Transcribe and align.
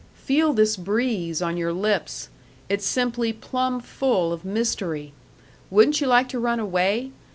Feel 0.15 0.51
this 0.53 0.77
breeze 0.77 1.43
on 1.43 1.57
your 1.57 1.71
lips 1.71 2.29
it's 2.69 2.87
simply 2.87 3.31
plumb 3.31 3.79
full 3.79 4.33
of 4.33 4.43
mystery. 4.43 5.13
Wouldn't 5.69 6.01
you 6.01 6.07
like 6.07 6.27
to 6.29 6.39
run 6.39 6.59
away? 6.59 7.11